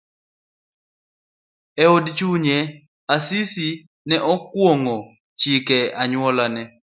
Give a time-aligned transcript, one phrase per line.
[1.83, 2.57] Eod chunye,
[3.15, 3.69] Asisi
[4.07, 4.95] nene okwong'o
[5.39, 6.61] chike anyuolane.